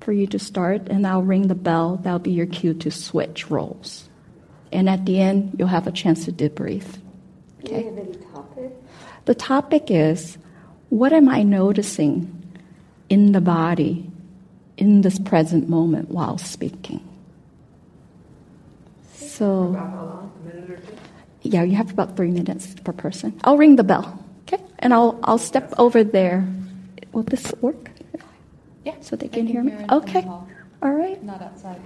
[0.00, 1.96] for you to start, and I'll ring the bell.
[1.96, 4.08] That'll be your cue to switch roles.
[4.70, 6.84] And at the end, you'll have a chance to debrief.
[7.64, 7.90] Okay?
[8.32, 8.72] topic?
[9.24, 10.38] The topic is
[10.92, 12.28] what am I noticing
[13.08, 14.04] in the body
[14.76, 17.00] in this present moment while speaking?
[19.16, 19.72] So,
[21.40, 23.32] yeah, you have about three minutes per person.
[23.42, 24.04] I'll ring the bell,
[24.44, 24.62] okay?
[24.80, 26.44] And I'll I'll step over there.
[27.12, 27.88] Will this work?
[28.84, 28.96] Yeah.
[29.00, 29.72] So they I can hear me.
[29.90, 30.28] Okay.
[30.28, 31.22] All right.
[31.24, 31.80] Not outside.